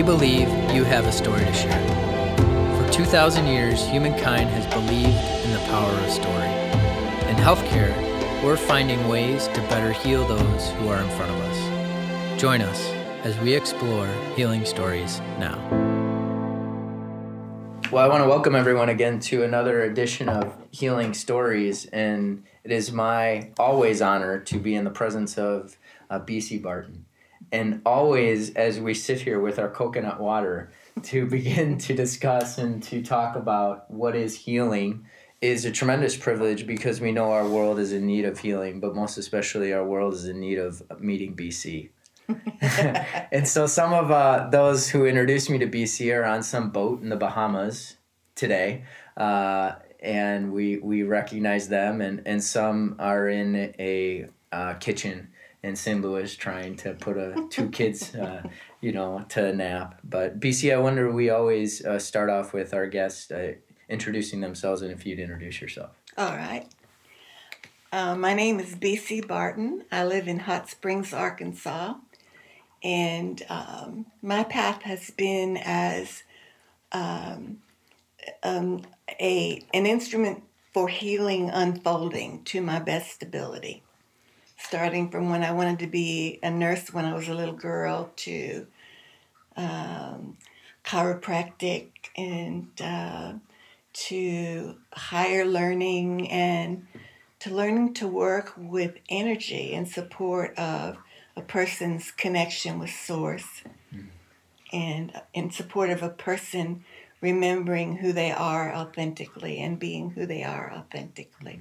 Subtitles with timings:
[0.00, 2.86] We believe you have a story to share.
[2.86, 6.48] For 2,000 years, humankind has believed in the power of story.
[7.28, 7.94] In healthcare,
[8.42, 12.40] we're finding ways to better heal those who are in front of us.
[12.40, 12.80] Join us
[13.24, 15.58] as we explore healing stories now.
[17.92, 22.72] Well, I want to welcome everyone again to another edition of Healing Stories, and it
[22.72, 25.76] is my always honor to be in the presence of
[26.08, 27.04] uh, BC Barton.
[27.52, 30.70] And always, as we sit here with our coconut water
[31.04, 35.06] to begin to discuss and to talk about what is healing,
[35.40, 38.94] is a tremendous privilege because we know our world is in need of healing, but
[38.94, 41.88] most especially our world is in need of meeting BC.
[43.32, 47.02] and so some of uh, those who introduced me to BC are on some boat
[47.02, 47.96] in the Bahamas
[48.34, 48.84] today.
[49.16, 55.28] Uh, and we, we recognize them, and, and some are in a uh, kitchen
[55.62, 56.00] in St.
[56.00, 58.42] Louis trying to put a, two kids, uh,
[58.80, 60.00] you know, to a nap.
[60.02, 63.54] But BC, I wonder, we always uh, start off with our guests uh,
[63.88, 65.90] introducing themselves, and if you'd introduce yourself.
[66.16, 66.66] All right.
[67.92, 69.84] Uh, my name is BC Barton.
[69.90, 71.94] I live in Hot Springs, Arkansas.
[72.82, 76.22] And um, my path has been as
[76.92, 77.58] um,
[78.42, 78.82] um,
[79.20, 83.82] a, an instrument for healing unfolding to my best ability.
[84.62, 88.12] Starting from when I wanted to be a nurse when I was a little girl
[88.16, 88.66] to
[89.56, 90.36] um,
[90.84, 93.32] chiropractic and uh,
[93.92, 96.86] to higher learning and
[97.40, 100.98] to learning to work with energy in support of
[101.36, 103.62] a person's connection with source
[103.94, 104.06] mm.
[104.72, 106.84] and in support of a person
[107.20, 111.60] remembering who they are authentically and being who they are authentically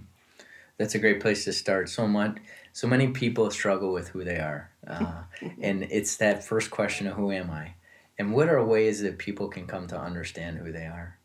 [0.79, 2.37] that's a great place to start so much
[2.73, 5.21] so many people struggle with who they are uh,
[5.61, 7.73] and it's that first question of who am i
[8.17, 11.19] and what are ways that people can come to understand who they are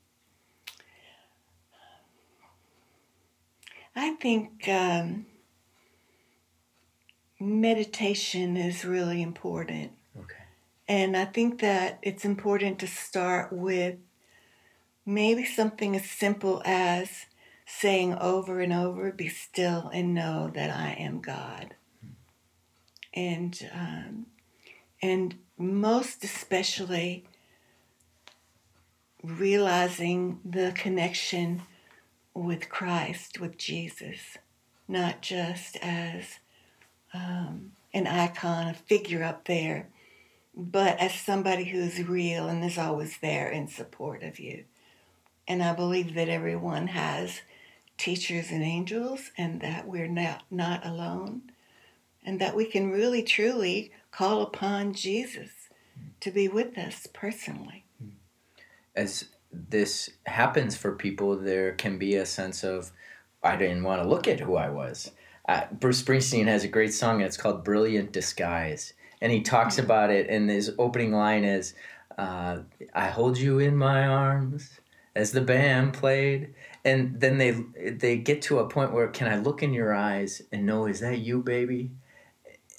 [3.96, 5.24] i think um,
[7.44, 9.92] meditation is really important.
[10.18, 10.44] Okay.
[10.88, 13.96] And I think that it's important to start with
[15.06, 17.26] maybe something as simple as
[17.80, 21.74] saying over and over, be still and know that I am God.
[23.12, 24.26] And, um,
[25.02, 27.24] and most especially,
[29.22, 31.62] realizing the connection
[32.34, 34.38] with Christ, with Jesus,
[34.86, 36.38] not just as
[37.12, 39.88] um, an icon, a figure up there,
[40.56, 44.64] but as somebody who's real and is always there in support of you.
[45.46, 47.40] And I believe that everyone has
[47.96, 51.42] teachers and angels and that we're not, not alone
[52.24, 55.50] and that we can really truly call upon Jesus
[56.20, 57.84] to be with us personally.
[58.94, 62.92] As this happens for people, there can be a sense of,
[63.42, 65.10] I didn't want to look at who I was
[65.46, 67.16] uh, Bruce Springsteen has a great song.
[67.16, 70.28] And it's called "Brilliant Disguise," and he talks about it.
[70.28, 71.74] And his opening line is,
[72.16, 72.58] uh,
[72.94, 74.80] "I hold you in my arms."
[75.14, 76.54] As the band played,
[76.84, 77.50] and then they
[77.90, 81.00] they get to a point where can I look in your eyes and know is
[81.00, 81.92] that you, baby?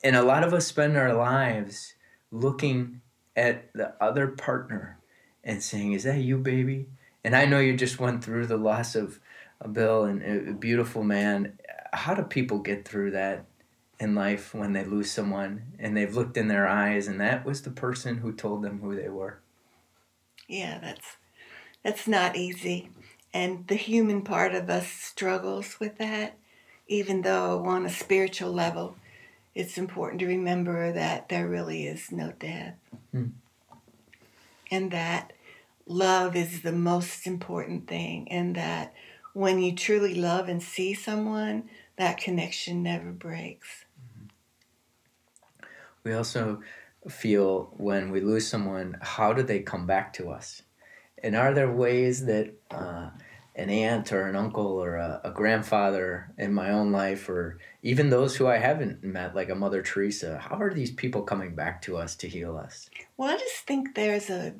[0.03, 1.95] And a lot of us spend our lives
[2.31, 3.01] looking
[3.35, 4.99] at the other partner
[5.43, 6.88] and saying, "Is that you, baby?"
[7.23, 9.19] And I know you just went through the loss of
[9.59, 11.57] a Bill and a beautiful man
[11.95, 13.45] how do people get through that
[13.99, 17.61] in life when they lose someone and they've looked in their eyes and that was
[17.61, 19.39] the person who told them who they were
[20.47, 21.17] yeah that's
[21.83, 22.89] that's not easy
[23.35, 26.38] and the human part of us struggles with that
[26.88, 28.96] even though on a spiritual level
[29.53, 32.75] it's important to remember that there really is no death
[33.12, 33.28] hmm.
[34.72, 35.34] and that
[35.85, 38.93] love is the most important thing and that
[39.34, 43.85] when you truly love and see someone that connection never breaks.
[46.03, 46.61] We also
[47.09, 50.61] feel when we lose someone, how do they come back to us?
[51.25, 53.09] And are there ways that uh,
[53.55, 58.11] an aunt or an uncle or a, a, grandfather in my own life, or even
[58.11, 61.81] those who I haven't met, like a Mother Teresa, how are these people coming back
[61.81, 62.91] to us to heal us?
[63.17, 64.53] Well, I just think there's a,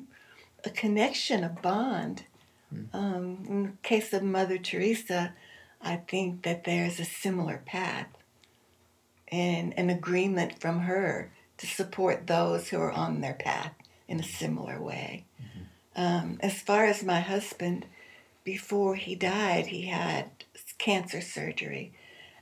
[0.64, 2.24] a connection, a bond.
[2.70, 2.84] Hmm.
[2.92, 5.34] Um, in the case of Mother Teresa,
[5.80, 8.08] I think that there's a similar path
[9.28, 13.72] and an agreement from her to support those who are on their path
[14.08, 15.26] in a similar way.
[15.40, 15.55] Mm-hmm.
[15.96, 17.86] Um, as far as my husband,
[18.44, 20.30] before he died, he had
[20.78, 21.92] cancer surgery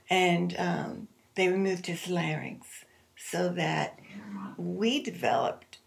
[0.09, 2.85] and um, they removed his larynx
[3.17, 3.99] so that
[4.57, 5.77] we developed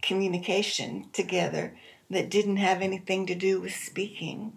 [0.00, 1.76] communication together
[2.10, 4.52] that didn't have anything to do with speaking.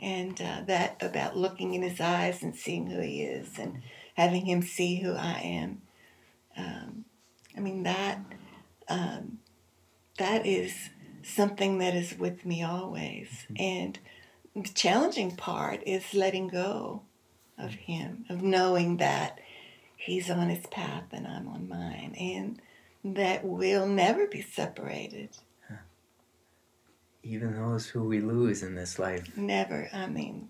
[0.00, 3.82] And uh, that about looking in his eyes and seeing who he is and
[4.14, 5.82] having him see who I am.
[6.56, 7.04] Um,
[7.56, 8.20] I mean, that,
[8.88, 9.38] um,
[10.18, 10.90] that is
[11.28, 13.46] something that is with me always.
[13.56, 13.98] And
[14.54, 17.02] the challenging part is letting go
[17.58, 19.38] of him, of knowing that
[19.96, 25.30] he's on his path and I'm on mine, and that we'll never be separated.
[27.22, 29.36] Even those who we lose in this life.
[29.36, 29.88] Never.
[29.92, 30.48] I mean,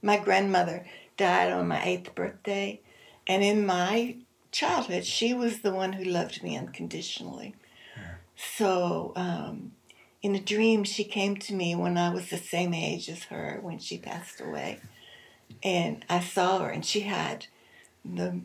[0.00, 0.86] my grandmother
[1.16, 2.80] died on my eighth birthday,
[3.26, 4.16] and in my
[4.52, 7.54] childhood, she was the one who loved me unconditionally.
[8.36, 9.72] So, um,
[10.22, 13.58] in a dream, she came to me when I was the same age as her
[13.62, 14.80] when she passed away.
[15.62, 17.46] And I saw her, and she had
[18.04, 18.40] the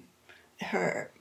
[0.61, 1.11] her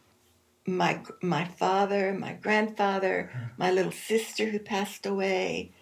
[0.67, 5.73] my my father, my grandfather, my little sister who passed away,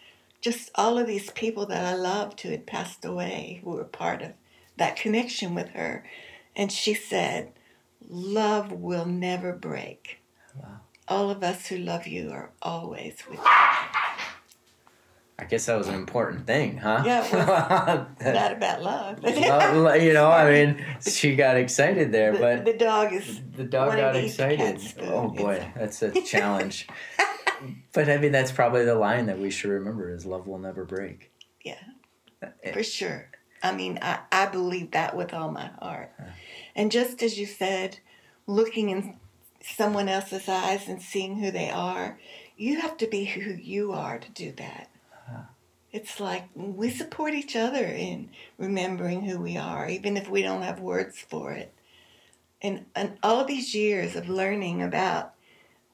[0.40, 4.22] just all of these people that I loved who had passed away who were part
[4.22, 4.32] of
[4.76, 6.04] that connection with her.
[6.56, 7.52] And she said,
[8.08, 10.20] Love will never break.
[10.56, 10.80] Wow.
[11.06, 13.44] All of us who love you are always with you.
[15.40, 17.02] I guess that was an important thing, huh?
[17.04, 19.18] Yeah, not about love.
[19.24, 23.64] Well, you know, I mean, she got excited there, the, but the dog is the
[23.64, 24.94] dog got to eat the excited.
[25.08, 26.86] Oh boy, that's a challenge.
[27.92, 30.84] but I mean, that's probably the line that we should remember: is love will never
[30.84, 31.32] break.
[31.64, 31.80] Yeah.
[32.72, 33.30] For sure.
[33.62, 36.12] I mean, I, I believe that with all my heart.
[36.18, 36.30] Uh-huh.
[36.74, 37.98] And just as you said,
[38.46, 39.16] looking in
[39.62, 42.18] someone else's eyes and seeing who they are,
[42.56, 44.88] you have to be who you are to do that.
[45.92, 50.62] It's like we support each other in remembering who we are, even if we don't
[50.62, 51.74] have words for it.
[52.62, 55.34] And, and all these years of learning about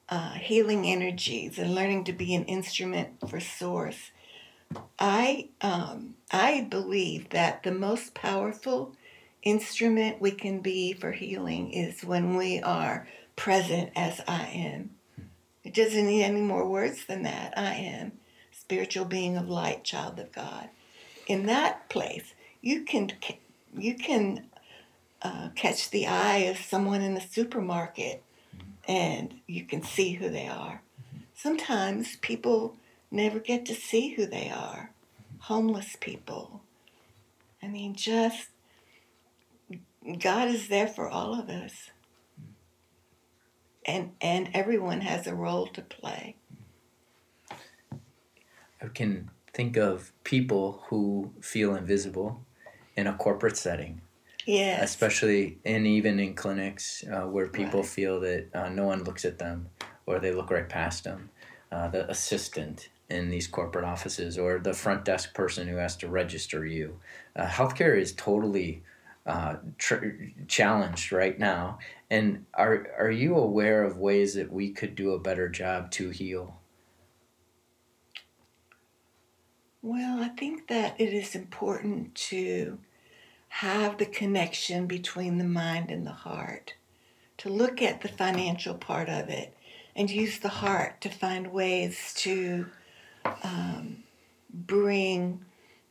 [0.09, 4.11] uh, healing energies and learning to be an instrument for Source,
[4.99, 8.95] I um, I believe that the most powerful
[9.43, 14.91] instrument we can be for healing is when we are present as I am.
[15.63, 17.53] It doesn't need any more words than that.
[17.57, 18.13] I am
[18.67, 20.67] spiritual being of light, child of God.
[21.25, 23.13] In that place, you can
[23.73, 24.49] you can
[25.21, 28.21] uh, catch the eye of someone in the supermarket,
[28.85, 30.81] and you can see who they are.
[31.33, 32.75] Sometimes people
[33.09, 34.91] never get to see who they are.
[35.43, 36.61] Homeless people.
[37.63, 38.49] I mean, just
[40.19, 41.89] God is there for all of us.
[43.85, 46.35] And and everyone has a role to play.
[48.81, 52.45] I can think of people who feel invisible
[52.95, 54.01] in a corporate setting,
[54.45, 54.83] Yes.
[54.83, 57.89] especially and even in clinics uh, where people Right.
[57.89, 59.69] feel that uh, no one looks at them
[60.05, 61.29] or they look right past them.
[61.71, 66.07] Uh, the assistant in these corporate offices or the front desk person who has to
[66.07, 66.99] register you.
[67.35, 68.83] Uh, healthcare is totally
[69.25, 71.79] uh, tr- challenged right now.
[72.09, 76.09] And are are you aware of ways that we could do a better job to
[76.09, 76.61] heal?
[79.81, 82.79] Well, I think that it is important to
[83.49, 86.73] have the connection between the mind and the heart,
[87.37, 89.55] to look at the financial part of it
[89.95, 92.67] and use the heart to find ways to
[93.43, 94.03] um,
[94.51, 95.45] bring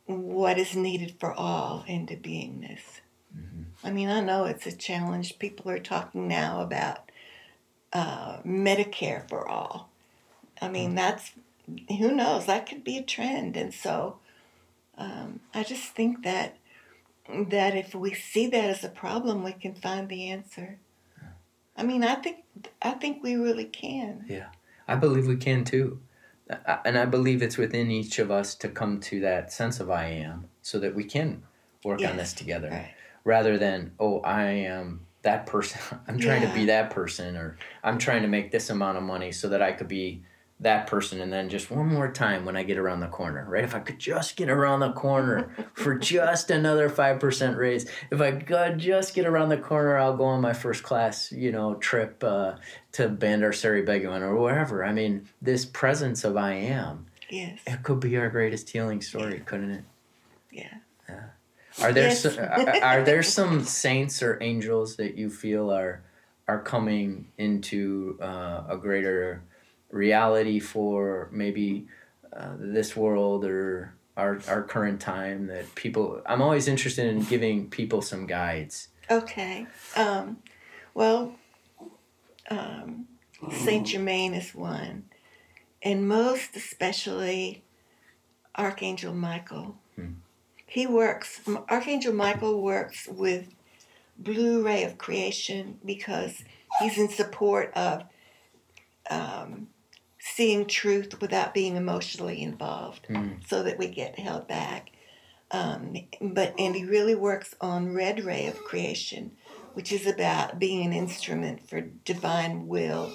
[0.05, 3.01] what is needed for all into beingness.
[3.83, 5.39] I mean, I know it's a challenge.
[5.39, 7.11] People are talking now about
[7.93, 9.89] uh, Medicare for all.
[10.61, 11.31] I mean, that's
[11.89, 12.45] who knows?
[12.45, 13.57] That could be a trend.
[13.57, 14.19] And so
[14.97, 16.57] um, i just think that
[17.49, 20.79] that if we see that as a problem we can find the answer.
[21.75, 22.37] I mean i think
[22.81, 24.25] i think we really can.
[24.27, 24.47] Yeah,
[24.87, 26.01] I believe we can too.
[26.49, 29.89] I- And I believe it's within each of us to come to that sense of
[29.91, 31.43] I am so that we can
[31.83, 32.93] work on this together right.
[33.23, 35.99] rather than, oh, I am that person.
[36.07, 39.31] I'm trying to be that person or I'm trying to make this amount of money
[39.33, 40.23] so that I could be
[40.59, 43.63] that person and then just one more time when I get around the corner, right?
[43.63, 48.31] If I could just get around the corner for just another 5% raise, if I
[48.31, 52.23] could just get around the corner, I'll go on my first class, you know, trip
[52.23, 52.55] uh,
[52.93, 54.83] to Bandar Seri Begawan or wherever.
[54.83, 59.41] I mean, this presence of I am, yes it could be our greatest healing story,
[59.45, 59.83] couldn't it?
[60.51, 60.73] yeah
[61.81, 62.21] Are there Yes.
[62.23, 66.01] some, are, are there some saints or angels that you feel are
[66.47, 69.43] are coming into uh, a greater
[69.89, 71.87] reality for maybe
[72.35, 77.69] uh, this world or our our current time that people I'm always interested in giving
[77.69, 78.89] people some guides.
[79.09, 80.37] okay um,
[80.93, 81.35] well
[82.49, 83.07] um,
[83.51, 85.05] saint germain is one
[85.81, 87.63] and most especially
[88.57, 89.77] Archangel Michael.
[90.69, 91.39] He works,
[91.69, 93.47] Archangel Michael works with
[94.17, 96.43] Blue Ray of Creation because
[96.79, 98.03] he's in support of
[99.09, 99.67] um,
[100.35, 103.07] seeing truth without being emotionally involved
[103.47, 104.91] so that we get held back.
[105.51, 109.31] Um, but and he really works on Red Ray of Creation,
[109.73, 113.11] which is about being an instrument for divine will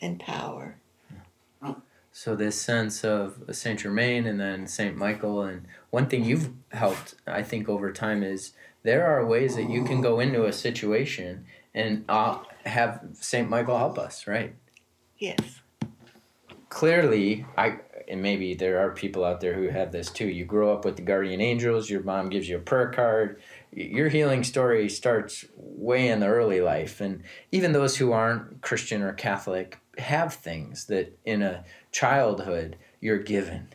[0.00, 0.76] and power.
[2.14, 7.14] So this sense of Saint Germain and then Saint Michael, and one thing you've helped,
[7.26, 11.46] I think, over time is there are ways that you can go into a situation
[11.74, 14.54] and uh, have Saint Michael help us, right?
[15.16, 15.61] Yes.
[16.72, 20.26] Clearly, I and maybe there are people out there who have this too.
[20.26, 21.90] You grow up with the guardian angels.
[21.90, 23.42] Your mom gives you a prayer card.
[23.72, 29.02] Your healing story starts way in the early life, and even those who aren't Christian
[29.02, 33.68] or Catholic have things that in a childhood you're given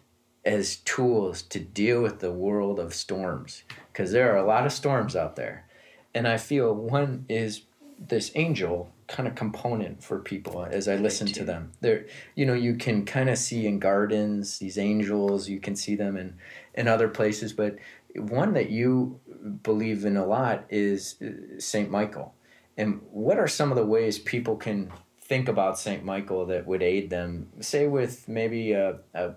[0.44, 3.62] as tools to deal with the world of storms
[3.94, 5.68] because there are a lot of storms out there
[6.16, 7.64] and i feel one is
[8.00, 11.72] this angel kind of component for people as i listen to them.
[11.82, 15.96] There you know you can kind of see in gardens these angels you can see
[15.96, 16.38] them in
[16.74, 17.78] in other places but
[18.16, 19.20] one that you
[19.64, 22.34] believe in a lot is uh, saint michael.
[22.78, 24.92] And what are some of the ways people can
[25.28, 29.32] think about Saint Michael that would aid them, say with maybe a, a,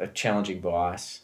[0.00, 1.20] a challenging boss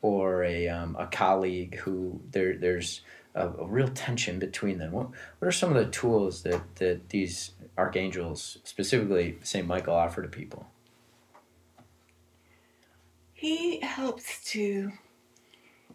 [0.00, 3.02] or a, um, a colleague who there there's
[3.34, 4.92] a, a real tension between them.
[4.92, 5.08] What,
[5.38, 10.28] what are some of the tools that, that these archangels, specifically Saint Michael, offer to
[10.28, 10.66] people?
[13.32, 14.92] He helps to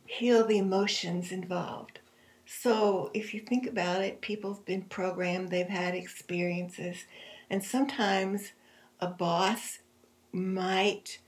[0.06, 2.00] heal the emotions involved.
[2.46, 7.06] So, if you think about it, people have been programmed, they've had experiences,
[7.50, 8.54] and sometimes
[9.02, 9.80] a boss
[10.32, 11.20] might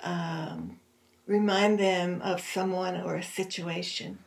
[0.00, 0.78] um,
[1.26, 4.18] remind them of someone or a situation.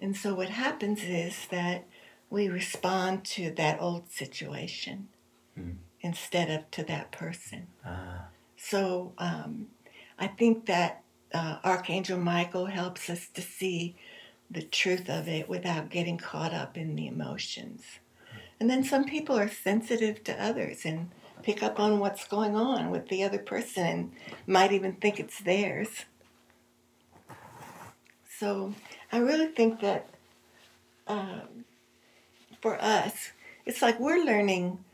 [0.00, 1.84] And so, what happens is that
[2.30, 5.08] we respond to that old situation
[5.54, 5.72] Hmm.
[6.02, 7.68] instead of to that person.
[7.84, 8.18] Uh,
[8.58, 9.68] So um,
[10.18, 13.96] I think that uh, Archangel Michael helps us to see
[14.50, 17.82] the truth of it without getting caught up in the emotions.
[18.60, 21.10] And then some people are sensitive to others and
[21.42, 24.12] pick up on what's going on with the other person and
[24.46, 26.04] might even think it's theirs.
[28.38, 28.74] So
[29.16, 30.10] I really think that
[31.06, 31.64] um,
[32.60, 33.30] for us,
[33.64, 34.84] it's like we're learning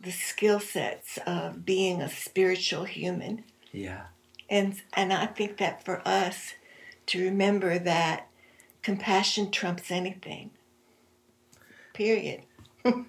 [0.00, 3.42] the skill sets of being a spiritual human.
[3.72, 4.02] yeah.
[4.48, 6.54] And and I think that for us
[7.06, 8.28] to remember that
[8.82, 10.50] compassion trumps anything.
[11.92, 12.42] Period.
[12.84, 13.06] and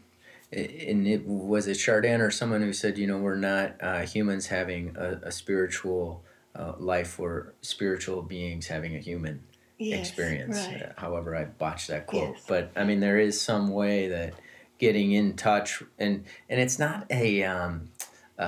[0.51, 4.95] it was it Chardin or someone who said, you know, we're not uh, humans having
[4.97, 6.23] a, a spiritual
[6.55, 9.43] uh, life, we're spiritual beings having a human
[9.77, 10.57] Yes, experience.
[10.67, 10.83] Right.
[10.83, 12.43] uh, However, I botched that quote, Yes.
[12.47, 14.33] but I mean, there is some way that
[14.77, 17.89] getting in touch and and it's not a um,
[18.37, 18.45] a,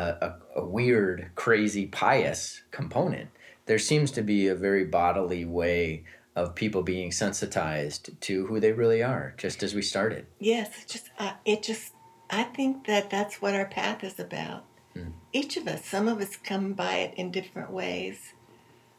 [0.56, 3.30] a, a weird, crazy, pious component.
[3.66, 6.04] There seems to be a very bodily way
[6.36, 10.26] of people being sensitized to who they really are, just as we started.
[10.40, 11.94] Yes, it just uh, it just
[12.30, 14.66] I think that that's what our path is about.
[14.96, 15.14] Mm.
[15.34, 18.34] Each of us, some of us come by it in different ways.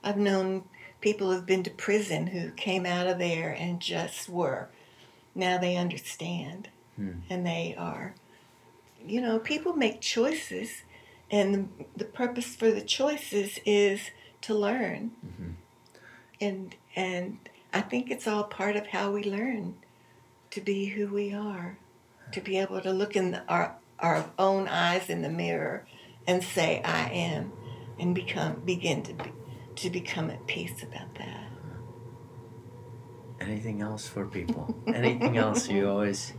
[0.03, 0.65] I've known
[1.01, 4.69] people who've been to prison who came out of there and just were.
[5.35, 7.21] Now they understand, Hmm.
[7.29, 8.15] and they are.
[9.07, 10.83] You know, people make choices,
[11.31, 14.11] and the, the purpose for the choices is
[14.43, 15.11] to learn.
[15.25, 15.55] Mhm.
[16.41, 17.39] And and
[17.73, 19.75] I think it's all part of how we learn
[20.51, 21.77] to be who we are,
[22.33, 25.85] to be able to look in the, our our own eyes in the mirror
[26.27, 27.53] and say I am,
[27.99, 29.31] and become begin to be,
[29.77, 31.45] to become at peace about that.
[33.41, 34.75] Anything else for people?
[34.87, 35.69] Anything else?
[35.69, 36.33] You always,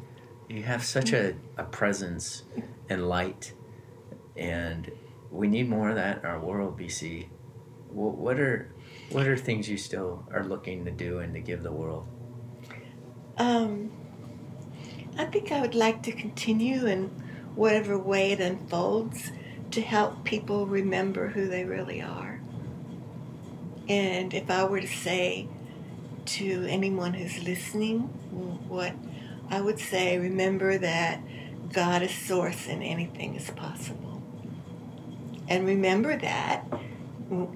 [0.50, 2.44] you have such a, a presence
[2.90, 3.54] and light,
[4.36, 4.92] and
[5.32, 7.28] we need more of that in our world, BC.
[7.90, 8.74] What, what are
[9.12, 12.06] what are things you still are looking to do and to give the world?
[13.38, 13.92] Um,
[15.18, 17.06] I think I would like to continue in
[17.56, 19.32] whatever way it unfolds
[19.72, 22.37] to help people remember who they really are.
[23.88, 25.48] And if I were to say
[26.26, 28.02] to anyone who's listening,
[28.68, 28.94] what
[29.50, 31.22] I would say, remember that
[31.72, 34.22] God is source and anything is possible.
[35.48, 36.66] And remember that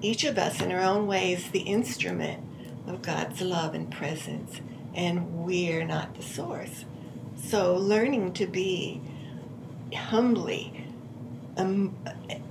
[0.00, 2.42] each of us, in our own way, is the instrument
[2.86, 4.60] of God's love and presence,
[4.94, 6.84] and we're not the source.
[7.36, 9.00] So, learning to be
[9.94, 10.86] humbly
[11.56, 11.96] um,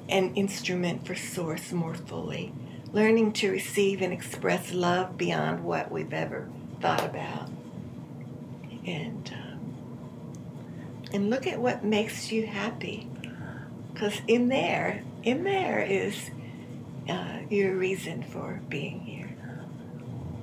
[0.10, 2.54] an instrument for Source more fully,
[2.94, 6.48] learning to receive and express love beyond what we've ever
[6.82, 7.50] thought about.
[8.86, 13.08] And um, and look at what makes you happy,
[13.94, 16.32] because in there, in there is
[17.10, 19.28] uh, your reason for being here.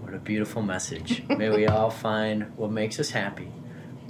[0.02, 1.22] What a beautiful message.
[1.28, 3.50] May we all find what makes us happy,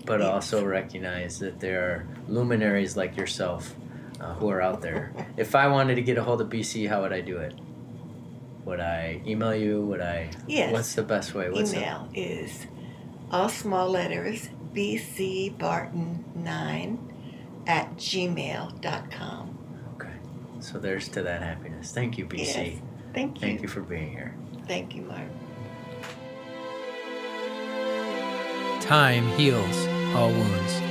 [0.04, 0.28] but Yes.
[0.28, 3.74] also recognize that there are luminaries like yourself
[4.20, 5.12] uh, who are out there.
[5.36, 7.54] If I wanted to get a hold of BC, how would I do it?
[8.68, 9.80] Would I email you?
[9.86, 10.28] Would I?
[10.46, 10.74] Yes.
[10.74, 11.48] What's the best way?
[11.48, 12.66] What's the- Email is
[13.32, 16.98] all small letters bcbarton9
[17.66, 19.58] at gmail.com.
[19.94, 20.10] okay.
[20.60, 21.92] So there's to that happiness.
[21.92, 22.44] Thank you, BC.
[22.44, 22.78] Yes.
[23.14, 23.40] Thank you.
[23.40, 24.34] Thank you for being here.
[24.66, 25.22] Thank you, Mark.
[28.82, 30.82] Time heals all wounds.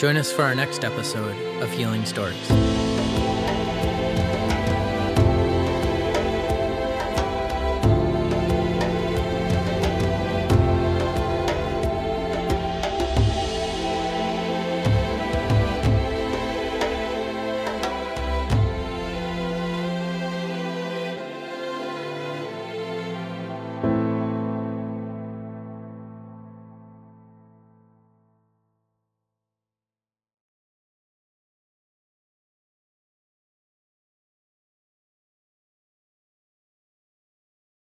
[0.00, 2.48] Join us for our next episode of Healing Stories.